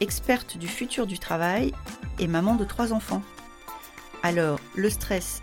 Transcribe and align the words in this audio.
experte 0.00 0.56
du 0.58 0.68
futur 0.68 1.06
du 1.06 1.18
travail 1.18 1.72
et 2.18 2.26
maman 2.26 2.54
de 2.54 2.64
trois 2.64 2.92
enfants. 2.92 3.22
Alors, 4.22 4.60
le 4.74 4.90
stress 4.90 5.42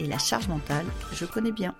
et 0.00 0.06
la 0.06 0.18
charge 0.18 0.48
mentale, 0.48 0.86
je 1.12 1.24
connais 1.24 1.52
bien. 1.52 1.74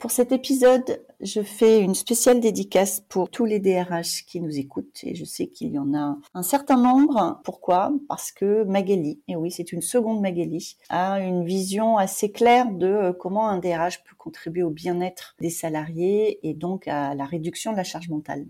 Pour 0.00 0.12
cet 0.12 0.32
épisode, 0.32 1.04
je 1.20 1.42
fais 1.42 1.82
une 1.82 1.94
spéciale 1.94 2.40
dédicace 2.40 3.02
pour 3.06 3.28
tous 3.28 3.44
les 3.44 3.60
DRH 3.60 4.24
qui 4.24 4.40
nous 4.40 4.58
écoutent 4.58 5.04
et 5.04 5.14
je 5.14 5.26
sais 5.26 5.48
qu'il 5.48 5.72
y 5.72 5.78
en 5.78 5.92
a 5.92 6.16
un 6.32 6.42
certain 6.42 6.78
nombre. 6.78 7.38
Pourquoi? 7.44 7.92
Parce 8.08 8.32
que 8.32 8.64
Magali, 8.64 9.20
et 9.28 9.36
oui 9.36 9.50
c'est 9.50 9.72
une 9.72 9.82
seconde 9.82 10.22
Magali, 10.22 10.78
a 10.88 11.20
une 11.20 11.44
vision 11.44 11.98
assez 11.98 12.32
claire 12.32 12.70
de 12.70 12.86
euh, 12.86 13.12
comment 13.12 13.46
un 13.46 13.58
DRH 13.58 14.02
peut 14.04 14.16
contribuer 14.16 14.62
au 14.62 14.70
bien-être 14.70 15.36
des 15.38 15.50
salariés 15.50 16.40
et 16.48 16.54
donc 16.54 16.88
à 16.88 17.14
la 17.14 17.26
réduction 17.26 17.72
de 17.72 17.76
la 17.76 17.84
charge 17.84 18.08
mentale. 18.08 18.46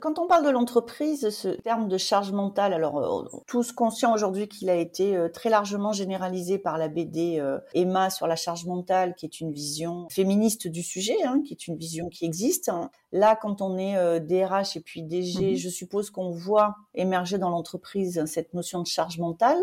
Quand 0.00 0.20
on 0.20 0.28
parle 0.28 0.44
de 0.44 0.50
l'entreprise, 0.50 1.28
ce 1.30 1.48
terme 1.48 1.88
de 1.88 1.98
charge 1.98 2.30
mentale, 2.30 2.72
alors 2.72 2.98
euh, 2.98 3.40
tous 3.48 3.72
conscients 3.72 4.14
aujourd'hui 4.14 4.46
qu'il 4.46 4.70
a 4.70 4.76
été 4.76 5.16
euh, 5.16 5.28
très 5.28 5.50
largement 5.50 5.92
généralisé 5.92 6.56
par 6.56 6.78
la 6.78 6.86
BD 6.86 7.40
euh, 7.40 7.58
Emma 7.74 8.08
sur 8.08 8.28
la 8.28 8.36
charge 8.36 8.64
mentale, 8.64 9.16
qui 9.16 9.26
est 9.26 9.40
une 9.40 9.50
vision 9.50 10.06
féministe 10.08 10.68
du 10.68 10.84
sujet, 10.84 11.16
hein, 11.24 11.42
qui 11.44 11.52
est 11.52 11.66
une 11.66 11.76
vision 11.76 12.10
qui 12.10 12.24
existe. 12.26 12.70
Là, 13.10 13.34
quand 13.34 13.60
on 13.60 13.76
est 13.76 14.20
DRH 14.20 14.76
et 14.76 14.80
puis 14.80 15.02
DG, 15.02 15.50
mhm. 15.50 15.56
je 15.56 15.68
suppose 15.68 16.10
qu'on 16.10 16.30
voit 16.30 16.76
émerger 16.94 17.38
dans 17.38 17.50
l'entreprise 17.50 18.24
cette 18.26 18.54
notion 18.54 18.82
de 18.82 18.86
charge 18.86 19.18
mentale. 19.18 19.58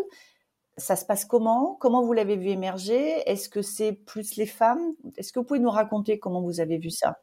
Ça 0.76 0.98
se 0.98 1.06
passe 1.06 1.24
comment? 1.24 1.78
Comment 1.80 2.04
vous 2.04 2.12
l'avez 2.12 2.36
vu 2.36 2.50
émerger? 2.50 3.24
Est-ce 3.26 3.48
que 3.48 3.62
c'est 3.62 3.94
plus 3.94 4.36
les 4.36 4.48
femmes? 4.48 4.96
Est-ce 5.16 5.32
que 5.32 5.40
vous 5.40 5.46
pouvez 5.46 5.60
nous 5.60 5.70
raconter 5.70 6.20
comment 6.20 6.42
vous 6.42 6.60
avez 6.60 6.78
vu 6.78 6.90
ça? 6.90 7.22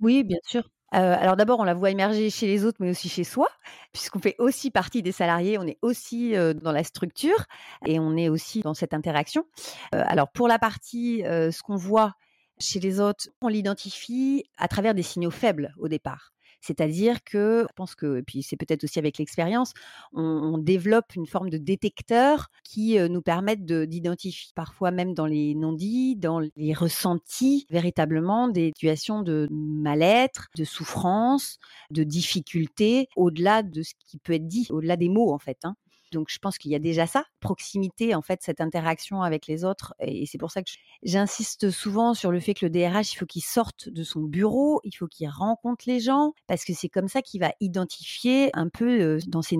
Oui, 0.00 0.24
bien 0.24 0.38
sûr 0.46 0.73
alors 0.94 1.36
d'abord, 1.36 1.60
on 1.60 1.64
la 1.64 1.74
voit 1.74 1.90
émerger 1.90 2.30
chez 2.30 2.46
les 2.46 2.64
autres, 2.64 2.78
mais 2.80 2.90
aussi 2.90 3.08
chez 3.08 3.24
soi, 3.24 3.48
puisqu'on 3.92 4.20
fait 4.20 4.36
aussi 4.38 4.70
partie 4.70 5.02
des 5.02 5.12
salariés, 5.12 5.58
on 5.58 5.66
est 5.66 5.78
aussi 5.82 6.34
dans 6.62 6.72
la 6.72 6.84
structure 6.84 7.46
et 7.86 7.98
on 7.98 8.16
est 8.16 8.28
aussi 8.28 8.60
dans 8.60 8.74
cette 8.74 8.94
interaction. 8.94 9.44
alors 9.92 10.30
pour 10.30 10.48
la 10.48 10.58
partie, 10.58 11.22
ce 11.24 11.62
qu'on 11.62 11.76
voit 11.76 12.14
chez 12.58 12.80
les 12.80 13.00
autres, 13.00 13.28
on 13.40 13.48
l'identifie 13.48 14.44
à 14.58 14.68
travers 14.68 14.94
des 14.94 15.02
signaux 15.02 15.30
faibles 15.30 15.74
au 15.78 15.88
départ. 15.88 16.33
C'est-à-dire 16.64 17.22
que, 17.24 17.66
je 17.68 17.74
pense 17.74 17.94
que, 17.94 18.18
et 18.18 18.22
puis 18.22 18.42
c'est 18.42 18.56
peut-être 18.56 18.84
aussi 18.84 18.98
avec 18.98 19.18
l'expérience, 19.18 19.72
on, 20.14 20.56
développe 20.58 21.14
une 21.14 21.26
forme 21.26 21.50
de 21.50 21.58
détecteur 21.58 22.48
qui 22.62 22.98
nous 23.10 23.20
permettent 23.20 23.66
d'identifier 23.66 24.50
parfois 24.54 24.90
même 24.90 25.12
dans 25.12 25.26
les 25.26 25.54
non-dits, 25.54 26.16
dans 26.16 26.40
les 26.56 26.72
ressentis, 26.72 27.66
véritablement 27.70 28.48
des 28.48 28.72
situations 28.74 29.22
de 29.22 29.46
mal-être, 29.50 30.48
de 30.56 30.64
souffrance, 30.64 31.58
de 31.90 32.02
difficulté, 32.02 33.08
au-delà 33.16 33.62
de 33.62 33.82
ce 33.82 33.92
qui 33.98 34.18
peut 34.18 34.32
être 34.32 34.46
dit, 34.46 34.66
au-delà 34.70 34.96
des 34.96 35.08
mots 35.08 35.32
en 35.34 35.38
fait. 35.38 35.58
Hein. 35.64 35.74
Donc, 36.14 36.28
je 36.30 36.38
pense 36.38 36.56
qu'il 36.56 36.70
y 36.70 36.74
a 36.74 36.78
déjà 36.78 37.06
ça, 37.06 37.24
proximité, 37.40 38.14
en 38.14 38.22
fait, 38.22 38.40
cette 38.42 38.60
interaction 38.60 39.22
avec 39.22 39.46
les 39.46 39.64
autres. 39.64 39.94
Et 40.00 40.24
c'est 40.26 40.38
pour 40.38 40.50
ça 40.50 40.62
que 40.62 40.70
j'insiste 41.02 41.70
souvent 41.70 42.14
sur 42.14 42.30
le 42.30 42.40
fait 42.40 42.54
que 42.54 42.64
le 42.64 42.70
DRH, 42.70 43.12
il 43.12 43.16
faut 43.16 43.26
qu'il 43.26 43.42
sorte 43.42 43.88
de 43.90 44.02
son 44.02 44.22
bureau, 44.22 44.80
il 44.84 44.92
faut 44.92 45.06
qu'il 45.06 45.28
rencontre 45.28 45.84
les 45.86 46.00
gens, 46.00 46.32
parce 46.46 46.64
que 46.64 46.72
c'est 46.72 46.88
comme 46.88 47.08
ça 47.08 47.20
qu'il 47.20 47.40
va 47.40 47.52
identifier 47.60 48.50
un 48.54 48.68
peu 48.68 49.18
dans 49.26 49.42
ses 49.42 49.58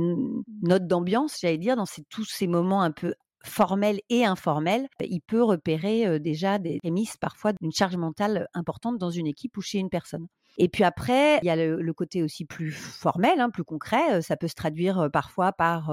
notes 0.62 0.86
d'ambiance, 0.86 1.38
j'allais 1.40 1.58
dire, 1.58 1.76
dans 1.76 1.84
tous 2.08 2.24
ces 2.24 2.46
moments 2.46 2.82
un 2.82 2.92
peu 2.92 3.14
formels 3.44 4.00
et 4.08 4.24
informels, 4.24 4.88
il 5.00 5.20
peut 5.20 5.42
repérer 5.42 6.18
déjà 6.18 6.58
des 6.58 6.78
prémices 6.78 7.18
parfois 7.18 7.52
d'une 7.52 7.72
charge 7.72 7.96
mentale 7.96 8.48
importante 8.54 8.96
dans 8.96 9.10
une 9.10 9.26
équipe 9.26 9.56
ou 9.58 9.60
chez 9.60 9.78
une 9.78 9.90
personne. 9.90 10.26
Et 10.58 10.68
puis 10.68 10.84
après, 10.84 11.38
il 11.42 11.46
y 11.46 11.50
a 11.50 11.56
le, 11.56 11.92
côté 11.92 12.22
aussi 12.22 12.44
plus 12.44 12.72
formel, 12.72 13.40
hein, 13.40 13.50
plus 13.50 13.64
concret. 13.64 14.22
Ça 14.22 14.36
peut 14.36 14.48
se 14.48 14.54
traduire 14.54 15.08
parfois 15.12 15.52
par 15.52 15.92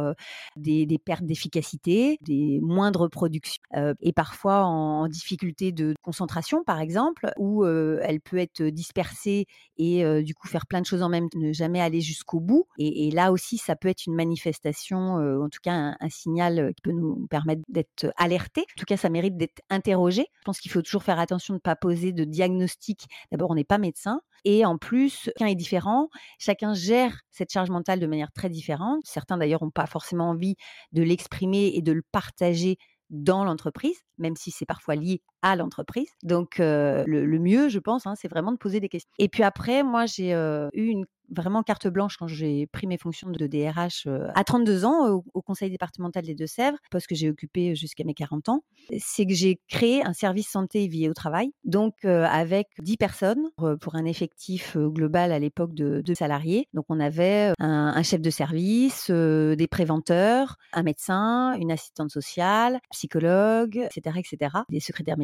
des, 0.56 1.00
pertes 1.04 1.24
d'efficacité, 1.24 2.18
des 2.22 2.60
moindres 2.62 3.10
productions, 3.10 3.62
et 4.02 4.14
parfois 4.14 4.64
en, 4.64 5.08
difficulté 5.08 5.72
de 5.72 5.94
concentration, 6.02 6.64
par 6.64 6.80
exemple, 6.80 7.32
où 7.38 7.66
elle 7.66 8.22
peut 8.22 8.38
être 8.38 8.64
dispersée 8.64 9.46
et 9.78 10.24
du 10.24 10.34
coup 10.34 10.48
faire 10.48 10.66
plein 10.66 10.82
de 10.82 10.86
choses 10.86 11.02
en 11.02 11.10
même 11.10 11.30
temps, 11.30 11.40
ne 11.40 11.54
jamais 11.54 11.82
aller 11.82 12.02
jusqu'au 12.02 12.40
bout. 12.40 12.66
Et, 12.78 13.12
là 13.12 13.32
aussi, 13.32 13.58
ça 13.58 13.76
peut 13.76 13.90
être 13.90 14.06
une 14.06 14.16
manifestation, 14.16 15.16
en 15.16 15.50
tout 15.50 15.60
cas 15.62 15.96
un, 16.00 16.10
signal 16.10 16.74
qui 16.76 16.82
peut 16.82 16.92
nous 16.92 17.28
permettre 17.30 17.62
d'être 17.70 18.12
alerté. 18.18 18.62
En 18.62 18.80
tout 18.80 18.86
cas, 18.86 18.98
ça 18.98 19.10
mérite 19.10 19.38
d'être 19.38 19.62
interrogé. 19.70 20.26
Je 20.40 20.44
pense 20.46 20.60
qu'il 20.60 20.72
faut 20.72 20.82
toujours 20.82 21.04
faire 21.04 21.20
attention 21.20 21.54
de 21.54 21.58
ne 21.58 21.62
pas 21.62 21.76
poser 21.76 22.12
de 22.12 22.24
diagnostic. 22.24 23.06
D'abord, 23.32 23.52
on 23.52 23.56
n'est 23.56 23.64
pas 23.64 23.78
médecin. 23.78 24.22
En 24.66 24.78
plus, 24.78 25.12
chacun 25.26 25.48
est 25.48 25.56
différent, 25.56 26.10
chacun 26.40 26.74
gère 26.74 27.20
cette 27.32 27.52
charge 27.52 27.70
mentale 27.70 28.00
de 28.00 28.08
manière 28.08 28.32
très 28.32 28.50
différente. 28.50 29.02
Certains 29.06 29.38
d'ailleurs 29.38 29.64
n'ont 29.64 29.72
pas 29.72 29.88
forcément 29.88 30.30
envie 30.30 30.56
de 30.92 31.04
l'exprimer 31.04 31.72
et 31.76 31.82
de 31.82 31.92
le 31.92 32.04
partager 32.12 32.78
dans 33.10 33.44
l'entreprise, 33.44 33.98
même 34.18 34.36
si 34.36 34.52
c'est 34.52 34.66
parfois 34.66 34.96
lié 34.96 35.22
à 35.42 35.56
l'entreprise. 35.56 36.10
Donc, 36.24 36.58
le, 36.60 37.38
mieux, 37.40 37.70
je 37.70 37.80
pense, 37.80 38.06
hein, 38.06 38.14
c'est 38.16 38.28
vraiment 38.28 38.52
de 38.52 38.58
poser 38.58 38.80
des 38.80 38.90
questions. 38.90 39.12
Et 39.20 39.28
puis 39.28 39.44
après, 39.44 39.84
moi, 39.84 40.06
j'ai 40.06 40.32
eu 40.32 40.86
une 40.86 41.06
vraiment 41.32 41.64
carte 41.64 41.88
blanche 41.88 42.18
quand 42.18 42.28
j'ai 42.28 42.68
pris 42.68 42.88
mes 42.88 42.98
fonctions 42.98 43.30
de 43.30 43.48
DRH 43.48 44.08
à 44.36 44.44
32 44.44 44.86
ans 44.86 45.10
au, 45.34 45.42
conseil 45.42 45.72
départemental 45.72 46.24
des 46.24 46.36
Deux-Sèvres, 46.36 46.78
poste 46.92 47.08
que 47.08 47.16
j'ai 47.16 47.30
occupé 47.30 47.76
jusqu'à 47.76 48.04
mes 48.04 48.14
40 48.14 48.50
ans. 48.50 48.64
C'est 49.00 49.26
que 49.26 49.34
j'ai 49.34 49.60
créé 49.68 50.06
un 50.06 50.14
service 50.14 50.50
santé 50.50 50.88
vie 50.88 51.10
au 51.10 51.14
travail, 51.14 51.52
donc 51.64 52.06
avec 52.06 52.68
10 52.80 52.98
personnes 52.98 53.50
pour 53.80 53.96
un 53.96 54.06
effectif 54.06 54.78
global 54.78 55.32
à 55.32 55.40
l'époque 55.40 55.74
de, 55.74 56.14
salariés. 56.14 56.68
Donc 56.74 56.86
on 56.90 57.00
avait 57.00 57.54
un, 57.60 58.04
chef 58.04 58.22
de 58.22 58.30
service, 58.30 59.10
des 59.10 59.68
préventeurs, 59.70 60.58
un 60.74 60.84
médecin, 60.84 61.54
une 61.54 61.72
assistante 61.72 62.12
sociale, 62.12 62.80
psychologue, 62.92 63.88
etc., 63.96 64.20
etc., 64.20 64.58
des 64.70 64.82
secrétaires 64.82 65.18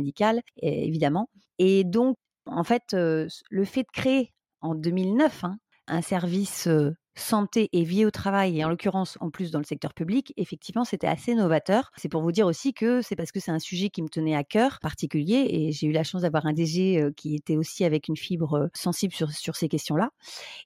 évidemment. 0.61 1.29
Et 1.59 1.83
donc, 1.83 2.17
en 2.45 2.63
fait, 2.63 2.93
le 2.93 3.65
fait 3.65 3.83
de 3.83 3.91
créer 3.93 4.33
en 4.61 4.75
2009 4.75 5.43
hein, 5.43 5.57
un 5.87 6.01
service 6.01 6.67
santé 7.15 7.67
et 7.73 7.83
vie 7.83 8.05
au 8.05 8.11
travail, 8.11 8.59
et 8.59 8.63
en 8.63 8.69
l'occurrence 8.69 9.17
en 9.21 9.31
plus 9.31 9.49
dans 9.49 9.57
le 9.57 9.65
secteur 9.65 9.95
public, 9.95 10.33
effectivement, 10.37 10.83
c'était 10.83 11.07
assez 11.07 11.33
novateur. 11.33 11.91
C'est 11.97 12.09
pour 12.09 12.21
vous 12.21 12.31
dire 12.31 12.45
aussi 12.45 12.75
que 12.75 13.01
c'est 13.01 13.15
parce 13.15 13.31
que 13.31 13.39
c'est 13.39 13.49
un 13.49 13.57
sujet 13.57 13.89
qui 13.89 14.03
me 14.03 14.07
tenait 14.07 14.35
à 14.35 14.43
cœur 14.43 14.77
particulier, 14.81 15.47
et 15.49 15.71
j'ai 15.71 15.87
eu 15.87 15.91
la 15.91 16.03
chance 16.03 16.21
d'avoir 16.21 16.45
un 16.45 16.53
DG 16.53 17.03
qui 17.17 17.35
était 17.35 17.57
aussi 17.57 17.83
avec 17.83 18.07
une 18.07 18.17
fibre 18.17 18.69
sensible 18.75 19.13
sur, 19.13 19.31
sur 19.31 19.55
ces 19.55 19.67
questions-là. 19.67 20.11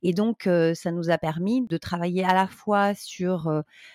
Et 0.03 0.11
donc, 0.13 0.43
ça 0.73 0.91
nous 0.91 1.09
a 1.09 1.17
permis 1.17 1.65
de 1.65 1.77
travailler 1.77 2.25
à 2.25 2.33
la 2.33 2.47
fois 2.47 2.93
sur 2.95 3.49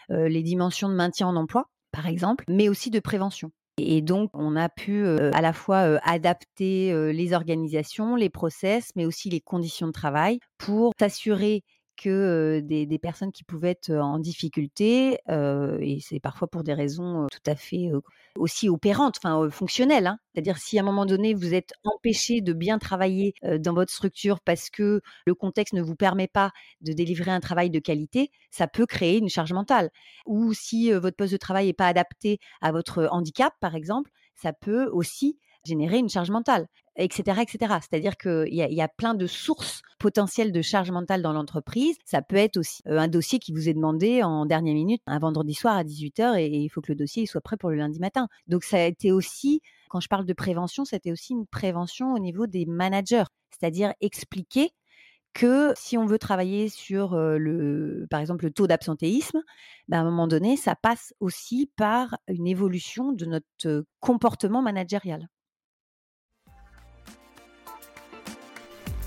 les 0.09 0.43
dimensions 0.43 0.89
de 0.89 0.95
maintien 0.95 1.29
en 1.29 1.37
emploi, 1.37 1.69
par 1.93 2.07
exemple, 2.07 2.47
mais 2.49 2.71
aussi 2.71 2.91
de 2.91 3.01
prévention. 3.01 3.51
Et 3.79 4.01
donc, 4.01 4.31
on 4.33 4.57
a 4.57 4.69
pu 4.69 5.07
à 5.07 5.43
la 5.43 5.53
fois 5.53 5.99
adapter 6.03 7.13
les 7.13 7.33
organisations, 7.35 8.17
les 8.17 8.31
process, 8.31 8.91
mais 8.97 9.05
aussi 9.05 9.29
les 9.29 9.41
conditions 9.41 9.87
de 9.87 9.93
travail 9.93 10.39
pour 10.59 10.93
s'assurer 10.99 11.63
que 11.97 12.61
des, 12.61 12.99
personnes 12.99 13.33
qui 13.33 13.45
pouvaient 13.45 13.71
être 13.71 13.91
en 13.93 14.19
difficulté, 14.19 15.19
et 15.29 15.99
c'est 16.01 16.21
parfois 16.21 16.49
pour 16.49 16.63
des 16.63 16.75
raisons 16.75 17.27
tout 17.31 17.51
à 17.51 17.57
fait 17.57 17.91
aussi 18.37 18.69
opérantes, 18.69 19.17
enfin 19.19 19.49
fonctionnelles. 19.51 20.07
Hein. 20.07 20.19
C'est-à-dire 20.33 20.59
si 20.59 20.79
à 20.79 20.83
un 20.83 20.85
moment 20.85 21.07
donné 21.07 21.35
vous 21.35 21.55
êtes 21.55 21.73
empêché 21.85 22.41
de 22.41 22.53
bien 22.53 22.79
travailler 22.79 23.35
dans 23.59 23.75
votre 23.75 23.93
structure 23.93 24.41
parce 24.41 24.71
que 24.71 25.01
le 25.27 25.35
contexte 25.35 25.75
ne 25.75 25.83
vous 25.83 25.97
permet 25.97 26.29
pas 26.29 26.53
de 26.81 26.93
délivrer 26.93 27.31
un 27.31 27.41
travail 27.41 27.71
de 27.71 27.79
qualité, 27.79 28.31
ça 28.51 28.67
peut 28.67 28.87
créer 28.87 29.19
une 29.19 29.29
charge 29.29 29.53
mentale. 29.53 29.91
Ou 30.27 30.53
si 30.53 30.93
votre 30.93 31.17
poste 31.17 31.33
de 31.33 31.39
travail 31.39 31.67
n'est 31.67 31.73
pas 31.73 31.89
adapté 31.89 32.39
à 32.61 32.73
votre 32.73 33.09
handicap, 33.11 33.53
par 33.61 33.75
exemple, 33.75 34.11
ça 34.35 34.53
peut 34.53 34.87
aussi 34.87 35.39
générer 35.65 35.99
une 35.99 36.09
charge 36.09 36.31
mentale, 36.31 36.69
etc. 36.97 37.41
etc. 37.43 37.75
C'est-à-dire 37.81 38.17
qu'il 38.17 38.53
y, 38.53 38.75
y, 38.75 38.83
a 38.83 38.89
plein 38.89 39.15
de 39.15 39.27
sources 39.27 39.83
potentielles 39.99 40.53
de 40.53 40.63
charge 40.63 40.91
mentale 40.91 41.23
dans 41.23 41.33
l'entreprise. 41.33 41.97
Ça 42.05 42.23
peut 42.23 42.37
être 42.37 42.57
aussi 42.57 42.83
un 42.87 43.09
dossier 43.09 43.39
qui 43.39 43.53
vous 43.53 43.69
est 43.69 43.75
demandé 43.75 44.23
en 44.23 44.47
dernière 44.47 44.75
minute, 44.75 45.03
un 45.07 45.19
vendredi 45.19 45.55
soir 45.55 45.77
à 45.77 45.85
18h, 45.85 46.39
et, 46.39 46.47
il 46.47 46.69
faut 46.69 46.81
que 46.81 46.93
le 46.93 46.97
dossier 46.97 47.27
soit 47.27 47.41
prêt 47.41 47.57
pour 47.57 47.71
le 47.71 47.77
lundi 47.77 47.99
matin. 48.01 48.29
Donc 48.47 48.65
ça 48.65 48.79
a 48.79 48.85
été 48.85 49.13
aussi, 49.13 49.61
quand 49.89 50.01
je 50.01 50.09
parle 50.09 50.27
de 50.27 50.33
prévention, 50.33 50.85
c'était 50.85 51.13
aussi 51.13 51.33
une 51.33 51.47
prévention 51.47 52.13
au 52.15 52.19
niveau 52.19 52.47
des 52.47 52.67
managers, 52.67 53.25
c'est-à-dire 53.51 53.93
expliquer 54.01 54.71
que 55.35 55.75
si 55.77 55.99
on 55.99 56.07
veut 56.07 56.19
travailler 56.19 56.71
sur 56.71 57.15
le, 57.15 58.07
par 58.09 58.21
exemple, 58.21 58.47
le 58.47 58.51
taux 58.51 58.67
d'absentéisme, 58.67 59.43
ben, 59.89 59.99
à 59.99 60.01
un 60.01 60.05
moment 60.05 60.27
donné, 60.27 60.57
ça 60.57 60.75
passe 60.75 61.13
aussi 61.21 61.71
par 61.77 62.17
une 62.27 62.47
évolution 62.47 63.13
de 63.13 63.27
notre 63.27 63.85
comportement 64.01 64.63
managérial. 64.63 65.29